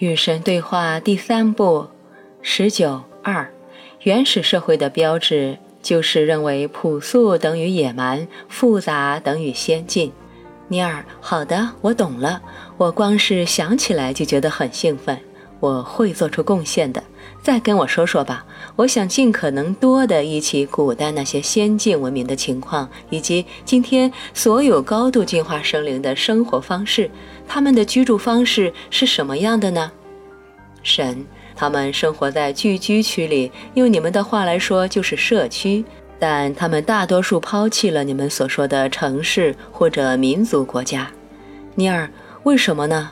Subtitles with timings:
[0.00, 1.86] 与神对话第三部，
[2.40, 3.52] 十九二，
[4.00, 10.10] 原始社会的标志就是认为朴素等于野蛮，复杂等于先进。
[10.68, 12.40] 尼尔，好的，我懂了。
[12.78, 15.20] 我光是想起来就觉得很兴奋。
[15.60, 17.02] 我会做出贡献的。
[17.42, 18.44] 再跟我说说吧。
[18.76, 27.10] 我想尽可能多的忆起古代那些先进文明的情况，以及今天所有高度进化生灵的生活方式。
[27.46, 29.90] 他们的居住方式是什么样的呢？
[30.82, 35.84] 神，他们生活在聚居区里，用你们的话来说就是社区。
[36.18, 41.10] 但他们大多数抛弃了你们所说的城市或者民族国家。
[41.74, 42.10] 尼尔，
[42.42, 43.10] 为什么呢？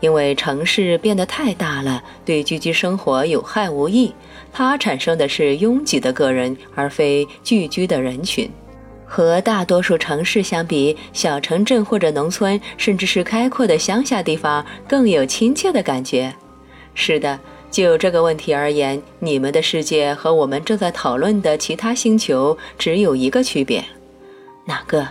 [0.00, 4.14] 因为城市变得太大了，对聚居生活有害无益。
[4.52, 8.50] 它产生的是拥挤的个人，而非聚居的人群。
[9.06, 16.34] 和大多数城市相比，小城镇或者农村，甚至是开阔的乡下地方，更有亲切的感觉。
[16.94, 17.38] 是的，
[17.70, 23.84] 就这个问题而言，你们的世界和我们正在讨论的其他星球只有一个区别。
[24.64, 25.06] 哪个？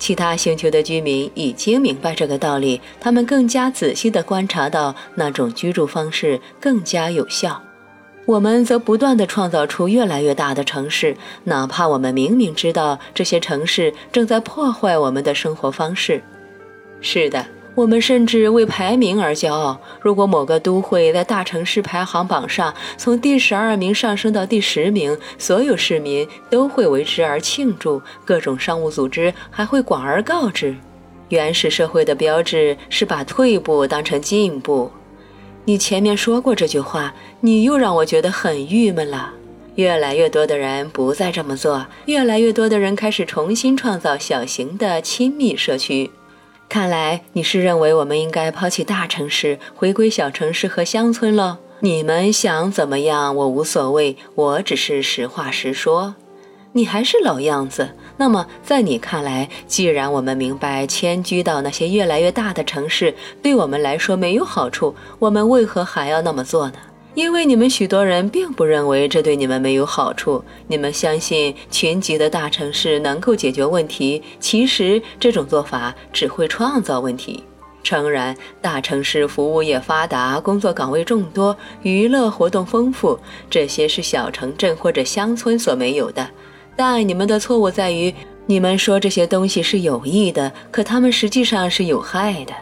[0.00, 7.62] 其他星球的居民已经明白这个道理，他们更加仔细地观察到那种居住方式更加有效。
[8.24, 16.22] 我们则不断地创造出越来越大的城市，哪怕我们明明知道这些城市正在破坏我们的生活方式。
[17.00, 17.44] 是的。
[17.80, 19.80] 我们甚至为排名而骄傲。
[20.02, 30.76] 如果某个都会在大城市排行榜上从第十二名上升到第十名，所有市民都会为之而庆祝，各种商务组织还会广而告之。
[31.30, 34.90] 原始社会的标志是把退步当成进步。
[35.64, 39.32] 你前面说过这句话，你又让我觉得很郁闷了。
[39.76, 46.10] 越来越多的人不再这么做，越来越多的人开始重新创造小型的亲密社区。
[46.70, 51.58] 看来你是认为我们应该抛弃大城市，回归小城市和乡村了。
[51.80, 56.14] 你们想怎么样，我无所谓，我只是实话实说。
[56.70, 57.90] 你还是老样子。
[58.18, 66.74] 那么，在你看来，既然我们明白迁居到那些越来越大的城市对我们来说没有好处，我们为何还要那么做呢？
[67.14, 74.22] 因为你们许多人并不认为这对你们没有好处，你们相信群集的大城市能够解决问题。
[74.38, 77.42] 其实这种做法只会创造问题。
[77.82, 86.28] 诚然，大城市服务业发达，工作岗位众多，娱乐活动丰富，这些是小城镇或者乡村所没有的。
[86.76, 88.14] 但你们的错误在于，
[88.46, 92.52] 你们说这些东西是有益的，可它们实际上是有害的。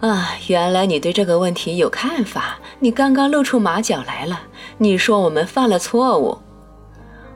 [0.00, 2.58] 啊，原来你对这个问题有看法。
[2.78, 4.42] 你刚刚露出马脚来了。
[4.76, 6.36] 你说我们犯了错误。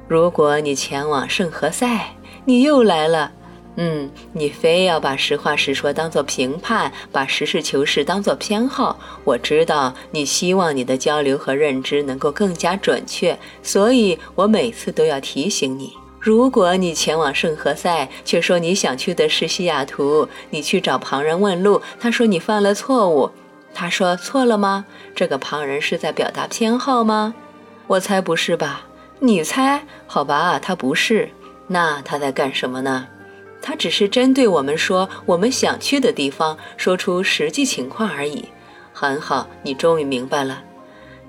[0.07, 2.15] 如果你前往圣何塞，
[2.45, 3.33] 你又来了。
[3.77, 8.99] 嗯，你非要把实话实说当做评判，把实事求是当做偏好。
[9.23, 15.93] 我知道你希望你的交流和认知能够更加准确，所以我每次都要提醒你。
[16.21, 23.31] 如果你前往圣何塞，却说你想去的是西雅图，你去找旁人问路，他说你犯了错误，
[23.73, 24.84] 他说错了吗？
[25.15, 27.34] 这个旁人是在表达偏好吗？
[27.87, 28.83] 我猜不是吧？
[29.21, 29.84] 你猜？
[30.07, 31.31] 好吧，他不是。
[31.69, 33.07] 那他在干什么呢？
[33.61, 38.49] 他只是针对我们说我们想去的地方，说出实际情况而已。
[38.93, 40.62] 很好，你终于明白了。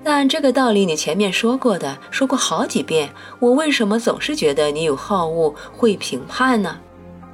[0.02, 3.10] 但这个道理你前面说过的，说过好几遍。
[3.38, 6.78] 我为什么总是觉得你有好恶，会评判呢？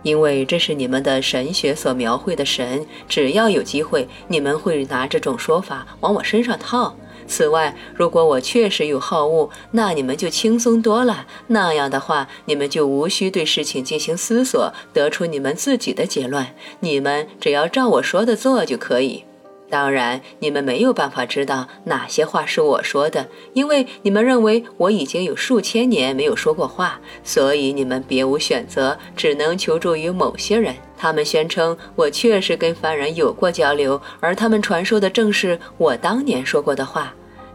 [0.03, 2.87] 因为这是你们的神学所描绘的神。
[3.09, 6.97] 只要有机会，你们会拿这种说法往我身上套。
[7.29, 11.27] 此外，如果我确实有好恶，那你们就轻松多了。
[11.49, 16.47] 那样的话，你们就无需对事情进行思索，得出你们自己的结论。
[16.81, 19.25] 你们只要照我说的做就可以。
[19.69, 30.75] 当然，你们没有办法知道哪些话是我说的，因为你们认为我已经有数千年没有说过话，所以你们别无选择，只能求助于某些人。
[30.97, 37.13] 他们宣称我确实跟凡人有过交流，而他们传授的正是我当年说过的话。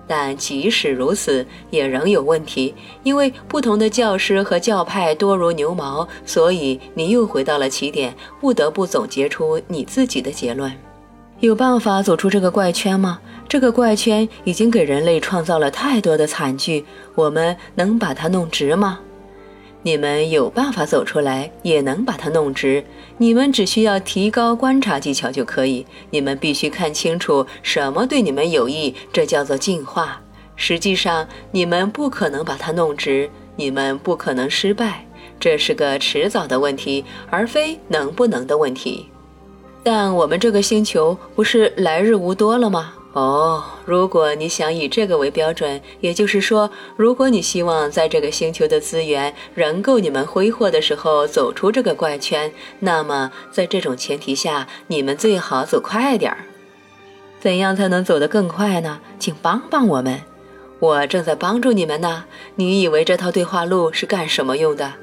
[0.08, 10.70] 但即使如此，也仍有问题，因为不同的教师和教派多如牛毛，所以你又回到了起点，不得不总结出你自己的结论。
[11.42, 13.20] 有办法走出这个怪圈吗？
[13.50, 16.86] 这个怪圈已经给人类创造了太多的惨剧，
[17.16, 19.00] 我们能把它弄直吗？
[19.82, 22.84] 你们有办法走出来，也能把它弄直。
[23.18, 25.84] 你们只需要提高观察技巧就可以。
[26.12, 30.22] 你们必须看清楚什么对你们有益，这叫做进化。
[30.56, 35.04] 实际上，你们不可能把它弄直，你们不可能失败。
[35.40, 39.08] 这是个迟早的问题，而非能不能的问题。
[39.84, 42.94] 但我们这个星球不是来日无多了吗？
[43.14, 52.50] 哦，如果你想以这个为标准，也就是说，如果你希望在这个星球的资源仍够你们挥霍的时候走出这个怪圈，
[52.80, 56.46] 那么在这种前提下，你们最好走快点儿。
[57.42, 59.02] 怎样才能走得更快呢？
[59.20, 60.22] 请帮帮我们，
[60.80, 62.24] 我正在帮助你们呢。
[62.56, 64.94] 你以为这套对话录是干什么用的？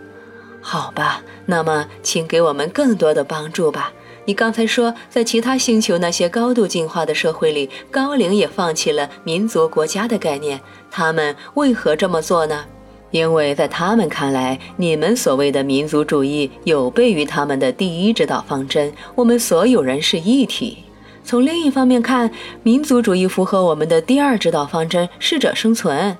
[0.63, 3.93] 好吧，那么请给我们更多的帮助吧。
[4.29, 10.61] 你刚才说，在其他星球那些高度进化的社会里，高龄也放弃了民族国家的概念。
[10.91, 12.63] 他们为何这么做呢？
[13.11, 20.77] 因为在他们看来，你们所谓的民族主义有悖于他们的第一指导方针：我们所有人是一体。
[21.25, 22.31] 从另一方面看，
[22.63, 26.15] 民族主义符合我们的第二指导方针：适者生存。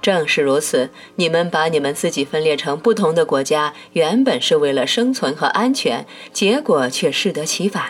[0.00, 7.84] 正是如此，你们把你们自己分裂成不同的国家，原本是为了生存和安全，结果却适得其反。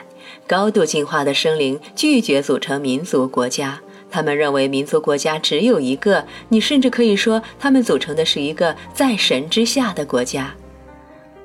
[0.46, 3.78] 高度进化的生灵拒绝组成民族国家，
[4.10, 6.25] 他们认为民族国家只有一个。
[6.49, 10.54] 你甚至可以说，他们组成的是一个在神之下的国家。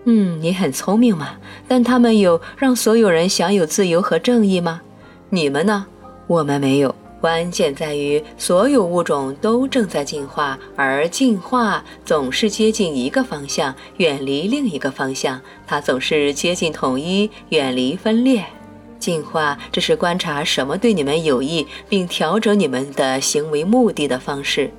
[0.06, 1.32] 嗯，你很聪明嘛，
[1.68, 4.82] 但他们有让所有人享有自由和正义吗？
[5.30, 5.86] 你们呢？
[6.28, 6.96] 我们没有。
[7.24, 15.40] 关键在于，所有物种都正在进化，而进化总是接近一个方向，远离另一个方向。
[15.66, 18.44] 它总是接近统一，远离分裂。
[19.00, 24.70] 进化这是观察什么对你们有益，并调整你们的行为目的的方式。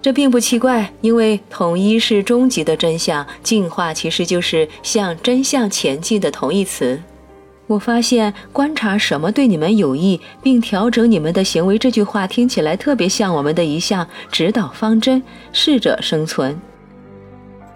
[0.00, 6.98] 这并不奇怪，因为统一是终极的真相，进化其实就是向真相前进的同义词。
[7.66, 15.22] 我发现观察什么对你们有益，并调整你们的行为这句话听起来特别像我们的一项指导方针：
[15.52, 16.60] 适者生存。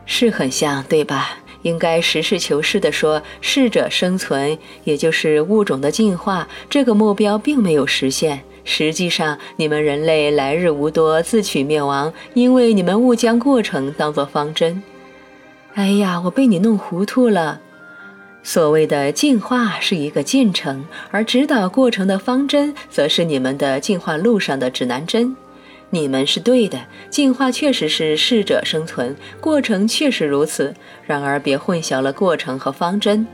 [0.07, 1.39] 是很像，对吧？
[1.63, 8.41] 应该实事求是地说，适者生存，也就是物种的进化这个目标并没有实现。
[8.65, 14.83] 实际上，你们人类来日无多，自取灭亡，因为你们误将过程当作方针。
[15.75, 17.61] 哎呀，我被你弄糊涂了。
[18.43, 25.37] 所谓的进化是一个进程，而指导过程的方针则是你们的进化路上的指南针。
[25.91, 26.79] 你们是对的，
[27.11, 30.75] 进化确实是适者生存，过程确实如此。
[31.07, 33.27] 然而，别混淆了过程和方针。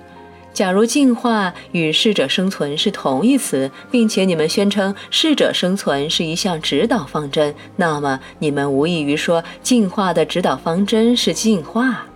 [0.53, 12.07] 假如进化与适者生存是同义词，并且你们宣称适者生存是一项指导方针，那么你们无异于说进化的指导方针是进化。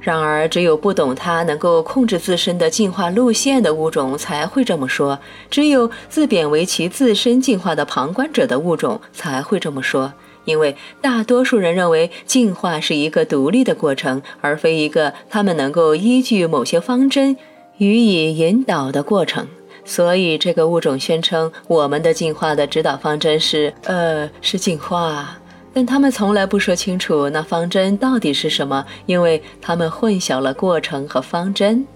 [0.00, 5.18] 然而，只有不懂它能够控制自身的进化路线的物种才会这么说；
[5.50, 10.12] 只有自贬为其自身进化的旁观者的物种才会这么说。
[10.46, 17.36] 因为大多数人认为进化是一个独立的过程，而非一个他们能够依据某些方针
[17.76, 19.46] 予以引导的过程。
[19.84, 25.39] 所以，这个物种宣称我们的进化的指导方针是，呃，是进化。
[25.72, 31.86] 但他们从来不说清楚那方针到底是什么，因为他们混淆了过程和方针。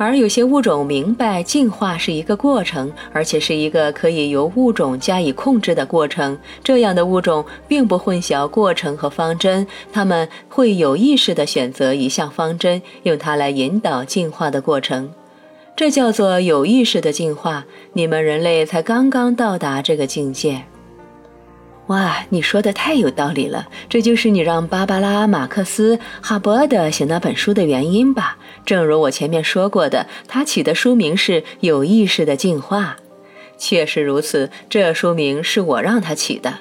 [0.00, 6.38] 而有些物种明白进化是一个过程，而且是一个可以由物种加以控制的过程。
[6.62, 15.10] 这样的物种并不混淆过程和方针，他们会有意识地选择一项方针，用它来引导进化的过程。
[15.74, 17.64] 这叫做有意识的进化。
[17.94, 20.62] 你们人类才刚刚到达这个境界。
[21.88, 28.36] 哇，你说的太有道理了，这就是你让芭芭拉·马克思·哈伯德写那本书的原因吧？
[28.66, 32.98] 正如我前面说过的，他起的书名是《有意识的进化》，
[33.56, 34.50] 确实如此。
[34.68, 36.52] 这书名是我让他起的，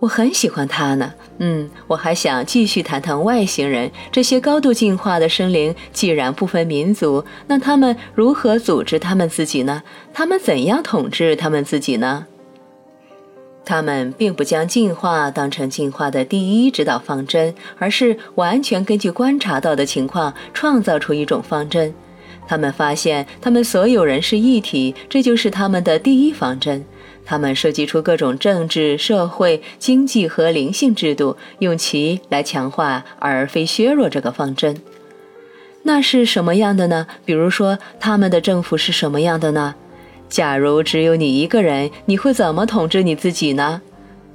[0.00, 1.14] 我很喜欢他呢。
[1.38, 5.74] 嗯，我还想继续谈谈外星人这些高度进化的生灵。
[5.94, 9.82] 既然不分民族，那他们如何组织他们自己呢？
[10.12, 12.26] 他们怎样统治他们自己呢？
[13.64, 21.94] 他们并不将进化当成进化的第一指导方针，而是完全根据观察到的情况创造出一种方针。
[22.46, 26.84] 他们发现他们所有人是一体，这就是他们的第一方针。
[27.24, 34.76] 他们设计出各种政治、社会、经济和灵性制度，用其来强化而非削弱这个方针。
[35.84, 37.06] 那是什么样的呢？
[37.24, 39.74] 比如说，他们的政府是什么样的呢？
[40.28, 43.82] 假如只有你一个人，你会怎么统治你自己呢？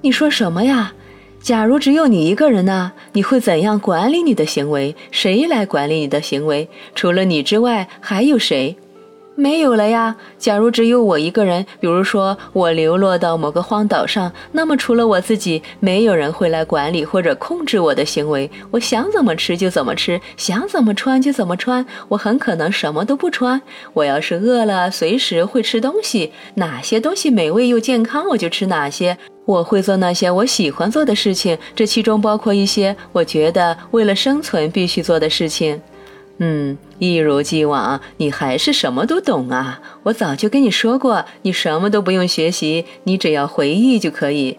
[0.02, 0.94] 你说什么呀？
[1.42, 2.92] 假如只有你一个人呢？
[3.14, 4.96] 你会怎样管理你的行为？
[5.12, 6.70] 谁来管理你的行为？
[6.96, 8.78] 除了你之外，还有谁？
[9.40, 10.16] 没有了呀。
[10.38, 18.52] 假如只有我一个人，比如说我流落到某个荒岛上，那么除了我自己，没有人会来管理或者控制我的行为。
[18.72, 21.86] 我想怎么吃就怎么吃，想怎么穿就怎么穿。
[22.10, 23.62] 我很可能什么都不穿。
[23.94, 26.34] 我要是饿了，随时会吃东西。
[26.56, 29.18] 哪些东西美味又健康，我就吃哪些。
[29.46, 35.82] 我会做那些我喜欢做的事情，这其中包括一些我觉得为了生存必须做的事情。
[36.40, 39.82] 嗯，一如既往，你还是什么都懂啊！
[40.04, 44.58] 我早就跟你说过，你什么都不用学习，你只要回忆就可以。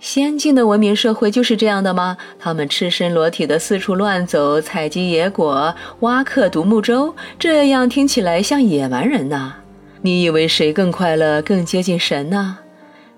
[0.00, 2.16] 先进的文明社会就是这样的吗？
[2.38, 9.54] 他们赤身裸体的四处乱走，采集野果，挖刻独木舟，这样听起来像野蛮人呐。
[10.02, 12.58] 你以为谁更快乐，更接近神呢？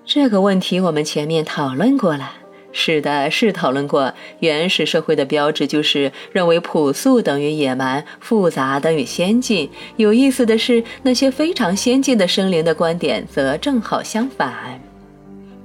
[0.05, 2.31] 这个问题我们前面讨论过了。
[2.73, 9.69] 是的，是讨论过原始社会的标志，就是认为朴素等于野蛮，复杂等于先进。
[9.97, 14.79] 有意思的是，那些非常先进的生灵的观点则正好相反。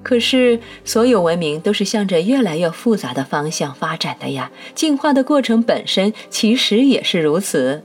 [0.02, 7.82] 可是，所有文明都是向着越来越复杂的方向发展的呀，进化的过程本身其实也是如此。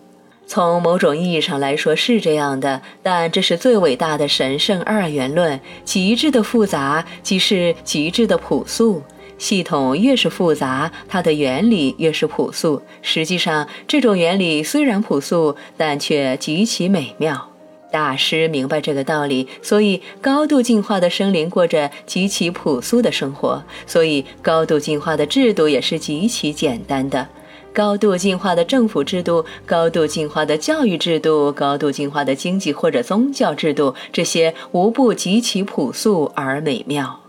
[0.51, 9.01] 从某种意义上来说是这样的，但这是最伟大的神圣二元论：极致的复杂即是极致的朴素。
[9.37, 12.81] 系统越是复杂，它的原理越是朴素。
[13.01, 17.47] 实际上，这种原理虽然朴素，但却极其美妙。
[17.89, 23.63] 大师明白这个道理，所以高度进化的生灵过着极其朴素的生活。
[23.87, 27.29] 所以，高度进化的制度也是极其简单的。
[27.73, 37.19] 高度进化的政府制度、高度进化的教育制度、高度进化的经济或者宗教制度，这些无不极其朴素而美妙。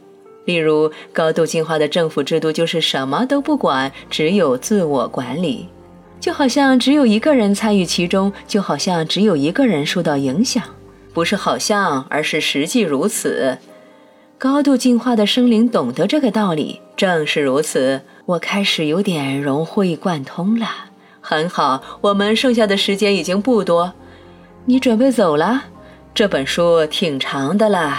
[0.45, 5.69] 例如，高度进化的政府制度就是什么都不管，只有自我管理，
[6.19, 10.61] 就好像只有一个人参与其中，就好像只有一个人受到影响。
[11.15, 13.57] 不是好像，而是实际如此。
[14.39, 18.01] 高度进化的生灵懂得这个道理，正是如此。
[18.25, 20.67] 我开始有点融会贯通了。
[21.21, 23.93] 很好，我们剩下的时间已经不多。
[24.65, 25.65] 你准备走了？
[26.15, 27.99] 这本书挺长的了。